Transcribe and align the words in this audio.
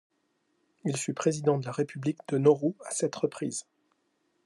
Il 0.83 0.97
fut 0.97 1.13
président 1.13 1.59
de 1.59 1.65
la 1.67 1.71
République 1.71 2.17
de 2.29 2.39
Nauru 2.39 2.73
à 2.87 2.89
sept 2.89 3.15
reprises. 3.15 3.67